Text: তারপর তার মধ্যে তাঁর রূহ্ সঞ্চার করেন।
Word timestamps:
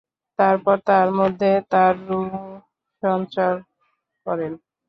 তারপর 0.39 0.75
তার 0.89 1.07
মধ্যে 1.19 1.51
তাঁর 1.71 1.93
রূহ্ 2.07 2.33
সঞ্চার 3.03 3.53
করেন। 4.25 4.51